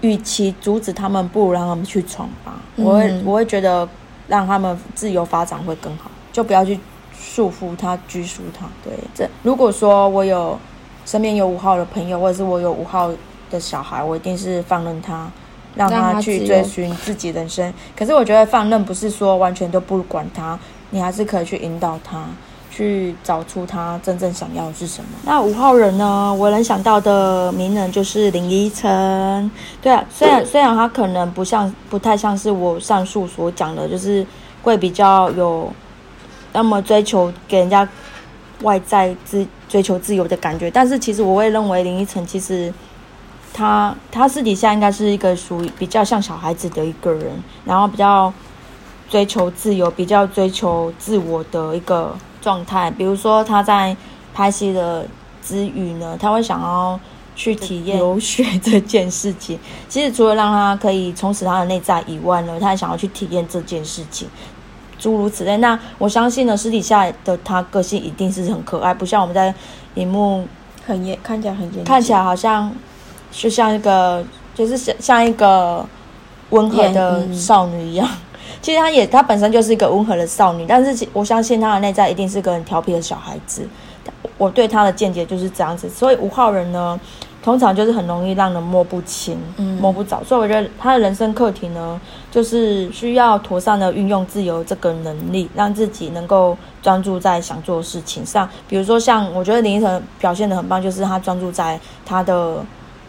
[0.00, 2.60] 与其阻止他们，不如让他们去闯吧。
[2.76, 3.88] 我会嗯我会觉得
[4.28, 6.78] 让他们自由发展会更好，就不要去
[7.34, 8.66] 束缚他、拘束他。
[8.84, 10.58] 对，这如果说我有
[11.04, 13.10] 身边有五号的朋友，或者是我有五号
[13.50, 15.28] 的小孩，我一定是放任他，
[15.74, 17.72] 让他去追寻自己人生。
[17.96, 20.58] 可是我觉得放任不是说完全都不管他，
[20.90, 22.24] 你还是可以去引导他。
[22.76, 25.08] 去找出他真正想要的是什么。
[25.22, 26.34] 那五号人呢？
[26.36, 29.48] 我能想到的名人就是林依晨。
[29.80, 34.26] 对啊，虽然虽然他可能不像，不太像是我上述所讲的，就是
[34.64, 35.70] 会比较有
[36.54, 37.86] 那么追求给人家
[38.62, 42.72] 外在自追求自由的感觉，但是其实我会认为林依晨其实
[43.52, 47.32] 他他私底下应该是一个属于比较像小孩子的一个人，
[47.64, 48.32] 然后比较
[49.10, 52.90] 追求自由、比较追求自我的一个状态。
[52.90, 53.94] 比如说他在
[54.32, 55.06] 拍戏的
[55.42, 56.98] 之余呢，他会想要
[57.36, 59.58] 去体验留学 这件事情。
[59.88, 64.28] 其实除了让他可以充实他的内在以外呢，他还想要去体验这件事情。
[65.04, 69.54] 诸如此类，那我相信呢，私底下的他个性一定是很可爱，不像我们在
[69.96, 70.48] 荧幕
[70.86, 72.72] 很严，看起来很严，看起来好像
[73.30, 75.84] 就像一个，就是像像一个
[76.48, 78.08] 温和的嗯少女一样。
[78.62, 83.68] 其实她也，她本身就是一个温和的少女，但是我相信她的内在一定是个很调皮的小孩子。
[84.38, 86.98] 我对她的见解就是这样子，所以五号人呢，
[87.44, 90.24] 通常就是很容易让人摸不清、嗯摸不着。
[90.24, 98.48] 所以我觉得他的人生课题呢，就是需要妥善的运用自由这个能力，让自己能够专注在想做的事情上。
[98.66, 102.64] 比如说像我觉得林依晨表现的很棒，就是他专注在他的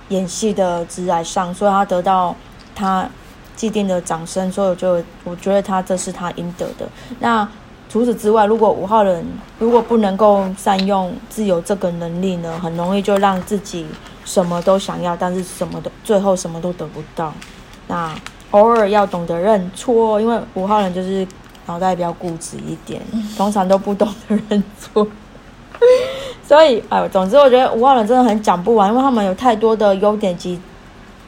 [0.09, 2.35] 演戏的职来上，所以他得到
[2.75, 3.07] 他
[3.55, 6.85] 既定的掌声，所以我就我觉得他这是他应得的。
[7.21, 7.47] 那
[7.87, 9.25] 除此之外，如果五号人
[9.59, 13.85] 如果不能够善用自由这个能力呢，很容易就让自己
[14.25, 17.31] 什么都想要，但是什么都最后什么都得不到。
[17.87, 18.13] 那
[18.51, 21.25] 偶尔要懂得认错，因为五号人就是
[21.67, 23.01] 脑袋比较固执一点，
[23.37, 25.07] 通常都不懂得认错。
[26.47, 30.59] 所以，哎，总之我觉得五号人真的很讲不完，因为他们有太多的优点及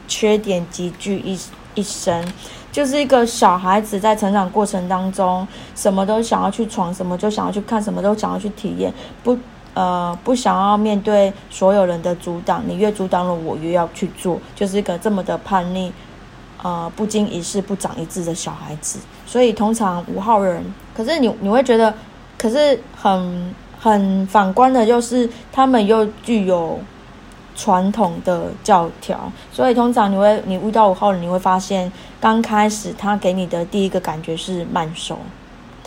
[0.07, 1.37] 缺点集聚一
[1.75, 2.25] 一身，
[2.71, 9.37] 就是一个小孩子在成长过程当中，什么都想要去闯，什么就想要去看，什么都想要去体验，不
[9.77, 15.91] 呃不想要面对所有人的阻挡，你越阻挡了我，越要去做，就是一个这么的叛逆，
[16.63, 18.97] 呃不经一事不长一智的小孩子。
[19.27, 20.63] 所以通常五号人，
[20.95, 21.93] 可是你你会觉得，
[22.39, 26.79] 可是很很反观的就是他们又具有
[27.55, 35.19] 传统的教条，所以通常你会你遇到五号人，你会发现刚开始他给你的第一个感觉是慢熟，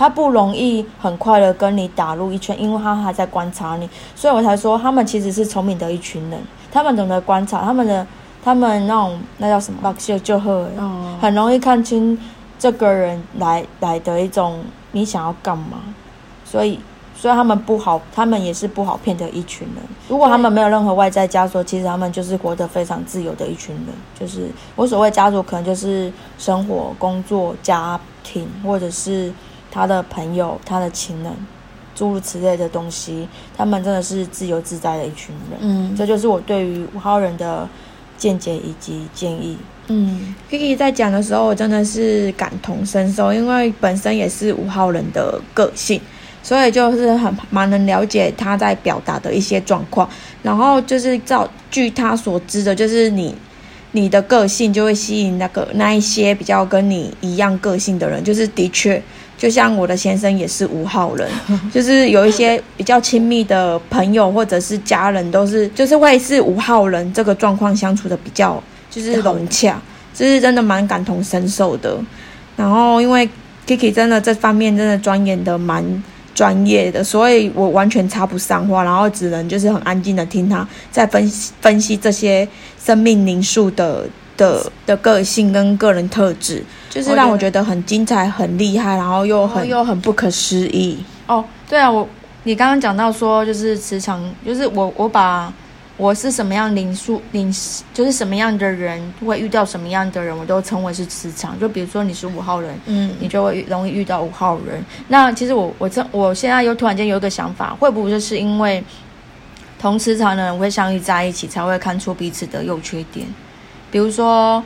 [0.01, 3.87] 他不容易很快的跟你打入一圈，因为他还在观察你，
[4.17, 6.41] 所以我才说他们其实是聪明的一群人，
[6.73, 8.07] 他们懂得观察，他们的
[8.43, 12.19] 他们那种那叫什么，就喝，哦，很容易看清
[12.59, 14.61] 这个人来来的一种
[14.93, 15.77] 你想要干嘛，
[16.47, 16.81] 所以
[17.15, 19.85] 所以他们不好，他们也是不好骗的一群人。
[20.09, 23.89] 如果他们没有任何外在枷锁，其实他们就是活得非常自由的一群人。
[24.19, 29.31] 就是我所谓枷锁，可能就是生活、工作、家庭，或者是
[29.71, 31.33] 他的朋友、他的情人，
[31.95, 33.29] 诸如此类的东西。
[33.57, 35.59] 他们真的是自由自在的一群人。
[35.61, 37.69] 嗯这就是我对于五号人的
[38.17, 39.57] 见解以及建议。
[39.89, 46.01] 嗯，Kiki 在讲的时候，我真的是感同身受，因为本身也是五号人的个性，
[46.43, 50.09] 所以就是很蛮能了解他在表达的一些状况。
[50.45, 53.35] 然后就是照据他所知的，就是你
[53.91, 59.03] 你的个性就会吸引那个那一些比较跟你一样个性的人，就是的确。
[59.41, 61.27] 就像我的先生也是五号人，
[61.73, 69.81] 就是有一些比较亲密的朋友或者是家人，都是就是会是五号人这个状况相处的比较就是融洽，
[70.13, 71.97] 就是真的蛮感同身受的。
[72.55, 73.27] 然后因为
[73.67, 75.83] Kiki 真的这方面真的钻研的蛮
[76.35, 82.47] 专业的，所以我完全插不上话，然后只能就是很安静的听他在分析分析这些
[82.79, 84.07] 生命灵数的
[84.41, 90.99] 的的个性跟个人特质，就是让我觉得很精彩、很厉害，然后又很又很不可思议。
[91.27, 92.09] 哦，对啊，我
[92.45, 95.53] 你刚刚讲到说就是磁场，就是我我把。
[95.97, 97.55] 我是什么样灵数灵，
[97.93, 101.61] 就是什么样的人会遇到什么样的人，我都称为是磁场。
[101.61, 104.83] 就比如说你是五号人，嗯，你就会容易遇到五号人。
[105.09, 108.83] 那其实我我这我现在又突然间有一个想法，会不会就是因为
[109.79, 113.27] 同磁场的人会相遇在一起，才会看出彼此的优缺点？
[113.91, 114.63] 比如说，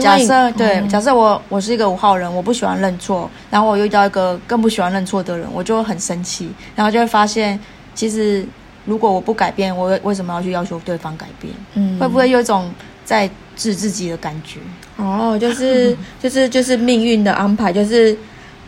[0.00, 7.58] 假设对，假设我我是一个五号人，我不喜欢认错，然后我遇到一个更不喜欢认错的人，我就会很生气，然后就会发现
[7.94, 8.46] 其实。
[8.84, 11.52] 如果我不改变，我为什么要去要求对方改变？
[11.74, 12.72] 嗯，会不会有一种
[13.04, 14.60] 在治自己的感觉？
[14.96, 18.16] 哦，就是 就是就是命运的安排，就是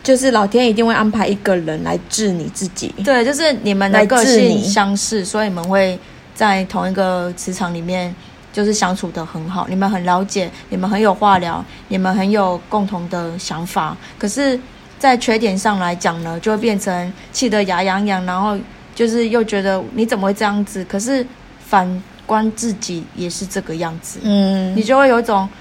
[0.03, 2.95] 就是老天一定会安排一个人来治你自己。
[3.03, 5.99] 对，就是你们的个性相似，所以你们会
[6.35, 8.15] 在同一个磁场里面，
[8.53, 9.67] 就是相处的很好。
[9.69, 13.97] 你们很了解，你们很有话聊，你们很有共同的想法。
[14.19, 14.59] 可是，
[14.99, 18.59] 在缺点上来讲呢，就会变成气得牙痒痒，然后。
[18.93, 20.85] 就是又觉得你怎么会这样子？
[20.85, 21.25] 可是
[21.65, 21.89] 反
[22.27, 25.60] 观自己也是这个样子，嗯，你就会有一种，唉，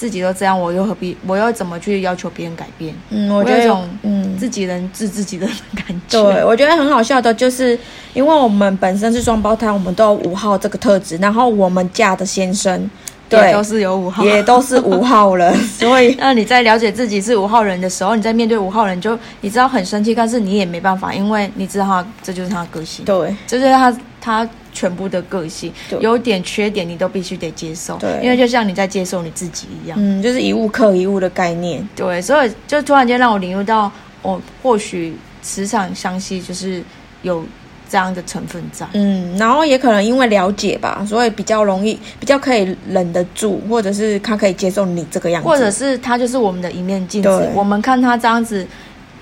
[0.00, 1.14] 自己都这样，我又何必？
[1.26, 2.94] 我又怎么去要求别人改变？
[3.10, 5.46] 嗯，我有一种，嗯，自己人治自己的
[5.76, 6.22] 感觉。
[6.22, 7.78] 对，我觉得很好笑的，就是
[8.14, 12.90] 因为我们本身是双胞胎，我们都有五号这个特质，然后我们嫁的先生。
[13.28, 33.90] 对，都是有五号，也都是五号人， 所以那你在了解自己是五号人的时候，你在面对五号人，就你知道很生气，但是你也没办法，因为你知道他这就是他的个性，对，这就是他他全部的个性，优点缺点你都必须得接受，对，因为就像你在接受你自己一样，嗯，就是一物克一物的概念，对，所以就突然间让我领悟到，
[34.22, 36.82] 我或许磁场相吸就是
[37.22, 37.44] 有。
[37.92, 48.64] 这样的成分在，嗯，然后也可能因为了解吧，所以比较容易，比较可以忍得住，或者是他可以接受你这个样子，或者是他就是我们的一面镜子，我们看他这样子，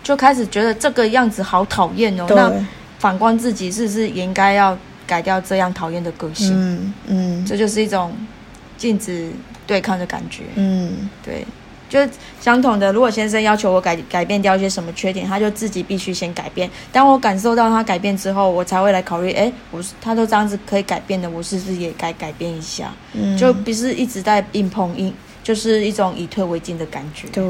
[0.03, 2.27] 就开始觉得这个样子好讨厌哦。
[2.29, 2.53] 那
[2.99, 4.77] 反观自己，是不是也应该要
[5.09, 6.53] 改掉这样讨厌的个性？
[6.55, 8.15] 嗯嗯，这就是一种
[8.77, 9.33] 禁止
[9.67, 10.45] 对抗的感觉。
[10.55, 11.45] 嗯，对。
[11.89, 16.71] 就是相同的，如果先生要求我改改变掉一些什么缺点，他就自己必须先改变。
[16.93, 22.93] 当我感受到他改变之后，我才会来考虑，哎，我是他都这样子可以改变的，我是不是也该改变一下？
[23.15, 25.11] 嗯，就不是一直在硬碰硬，
[25.43, 27.27] 就是一种以退为进的感觉。
[27.33, 27.43] 对，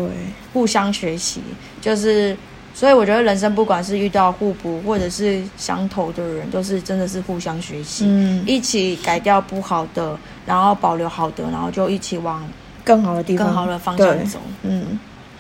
[0.53, 1.41] 互相学习，
[1.81, 2.37] 就是
[2.79, 10.17] 所以我觉得人生不管是遇到互补或者是相投的人，都是真的是互相学习，嗯，一起改掉不好的，
[10.47, 12.41] 然后保留好的，然后就一起往。
[12.85, 14.39] 更好的地方，更好的方向走。
[14.63, 14.99] 嗯，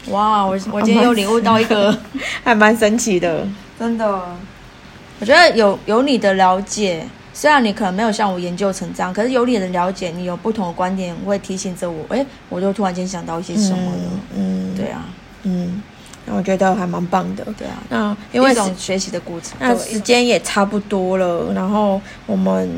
[0.08, 1.96] 哇，我 我今天又领悟到一个，
[2.44, 3.46] 还蛮神奇的，
[3.78, 4.20] 真的。
[5.20, 12.04] 我觉得有有你的了解，虽然你可能没有像我研究成这样，可是有你的了解，你有不同的观点，会提醒着我。
[12.10, 14.10] 哎，我就突然间想到一些什么了。
[14.36, 15.04] 嗯，对啊，
[15.44, 15.82] 嗯，
[16.28, 17.44] 那我觉得还蛮棒的。
[17.56, 19.56] 对啊，那因为一种学习的过程。
[19.58, 22.68] 那时间也差不多了，然后我们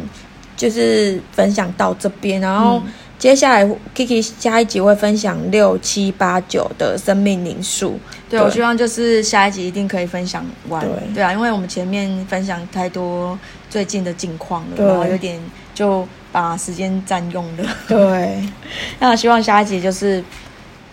[0.56, 2.82] 就是分享到这边，然后。
[3.20, 3.62] 接下来
[3.94, 8.00] ，Kiki 下一集会分享六七八九的生命灵数。
[8.30, 10.82] 对，我希望就是下一集一定可以分享完。
[11.14, 13.38] 对啊，因为我们前面分享太多
[13.68, 15.38] 最近的近况了，然后有点
[15.74, 17.64] 就把时间占用了。
[17.86, 18.42] 对，
[18.98, 20.24] 那希望下一集就是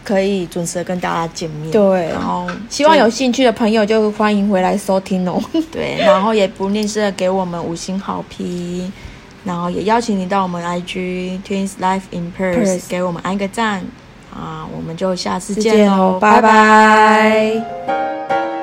[0.08, 1.70] 可以准时跟大家见面。
[1.70, 5.38] 对，然后希望有兴趣的朋友就欢迎回来收听哦。
[5.70, 8.90] 对， 然后也不吝啬给我们五星好评。
[9.44, 13.82] 然后也邀请你到我们 IG Twins Life in Perth 给我们按个赞
[14.34, 14.68] 啊！
[14.76, 18.57] 我们就下次见喽，拜拜。